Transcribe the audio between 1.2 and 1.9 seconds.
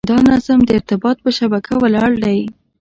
په شبکه